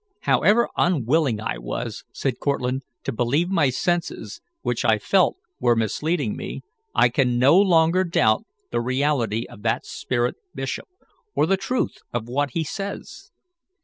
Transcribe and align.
"However 0.21 0.67
unwilling 0.77 1.39
I 1.39 1.59
was," 1.59 2.05
said 2.11 2.39
Cortlandt, 2.39 2.81
"to 3.03 3.11
believe 3.11 3.49
my 3.51 3.69
senses, 3.69 4.41
which 4.63 4.83
I 4.83 4.97
felt 4.97 5.35
were 5.59 5.75
misleading 5.75 6.35
me, 6.35 6.63
I 6.95 7.07
can 7.07 7.37
no 7.37 7.55
longer 7.55 8.03
doubt 8.03 8.45
the 8.71 8.81
reality 8.81 9.45
of 9.47 9.61
that 9.61 9.85
spirit 9.85 10.37
bishop, 10.55 10.87
or 11.35 11.45
the 11.45 11.55
truth 11.55 11.99
of 12.11 12.27
what 12.27 12.53
be 12.53 12.63
says. 12.63 13.29